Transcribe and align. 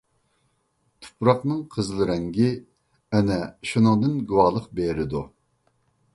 تۇپراقنىڭ 1.05 1.59
قىزىل 1.75 2.01
رەڭگى 2.11 2.47
ئەنە 3.19 3.39
شۇنىڭدىن 3.73 4.19
گۇۋاھلىق 4.33 4.69
بېرىدۇ. 4.83 5.25